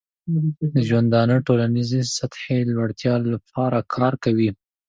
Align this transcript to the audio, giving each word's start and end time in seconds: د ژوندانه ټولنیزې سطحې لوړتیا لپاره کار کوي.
د 0.73 0.75
ژوندانه 0.87 1.35
ټولنیزې 1.47 2.01
سطحې 2.17 2.59
لوړتیا 2.73 3.13
لپاره 3.31 3.77
کار 3.95 4.13
کوي. 4.23 4.49